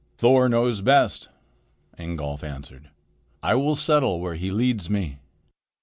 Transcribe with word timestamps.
"Thor 0.17 0.49
knows 0.49 0.81
best," 0.81 1.29
Ingolf 1.95 2.43
answered. 2.43 2.89
"I 3.43 3.53
will 3.53 3.75
settle 3.75 4.19
where 4.19 4.33
he 4.33 4.49
leads 4.49 4.89
me." 4.89 5.19